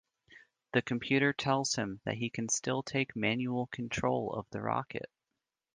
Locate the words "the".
0.73-0.81, 4.49-4.59